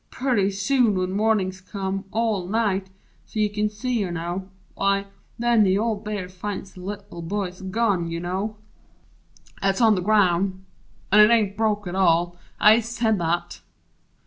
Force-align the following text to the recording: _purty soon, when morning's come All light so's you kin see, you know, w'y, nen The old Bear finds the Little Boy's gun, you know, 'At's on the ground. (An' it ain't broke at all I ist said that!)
_purty 0.09 0.49
soon, 0.49 0.95
when 0.97 1.11
morning's 1.11 1.61
come 1.61 2.05
All 2.09 2.47
light 2.47 2.89
so's 3.23 3.35
you 3.35 3.49
kin 3.51 3.69
see, 3.69 3.99
you 3.99 4.09
know, 4.09 4.49
w'y, 4.75 5.05
nen 5.37 5.61
The 5.61 5.77
old 5.77 6.03
Bear 6.03 6.27
finds 6.27 6.73
the 6.73 6.81
Little 6.81 7.21
Boy's 7.21 7.61
gun, 7.61 8.07
you 8.09 8.19
know, 8.19 8.57
'At's 9.61 9.79
on 9.79 9.93
the 9.93 10.01
ground. 10.01 10.65
(An' 11.11 11.19
it 11.19 11.29
ain't 11.29 11.55
broke 11.55 11.85
at 11.85 11.93
all 11.93 12.35
I 12.59 12.77
ist 12.77 12.93
said 12.93 13.19
that!) 13.19 13.61